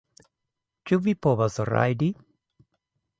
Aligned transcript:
Ĉu 0.91 0.97
vi 1.07 1.13
povas 1.27 1.59
rajdi? 1.71 2.09